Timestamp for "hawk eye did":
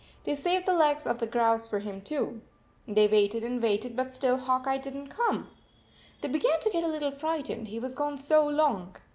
4.35-4.95